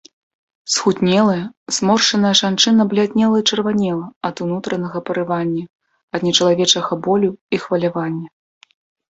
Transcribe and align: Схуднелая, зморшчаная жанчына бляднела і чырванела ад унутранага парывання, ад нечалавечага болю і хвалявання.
Схуднелая, 0.75 1.41
зморшчаная 1.75 2.31
жанчына 2.41 2.87
бляднела 2.93 3.37
і 3.41 3.45
чырванела 3.51 4.05
ад 4.31 4.35
унутранага 4.47 4.97
парывання, 5.11 5.65
ад 6.17 6.21
нечалавечага 6.31 6.91
болю 7.07 7.31
і 7.55 7.63
хвалявання. 7.67 8.27